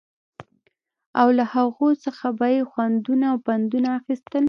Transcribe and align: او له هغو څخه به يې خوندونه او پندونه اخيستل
او 1.19 1.27
له 1.37 1.43
هغو 1.53 1.89
څخه 2.03 2.27
به 2.37 2.47
يې 2.55 2.61
خوندونه 2.69 3.25
او 3.31 3.37
پندونه 3.45 3.89
اخيستل 3.99 4.39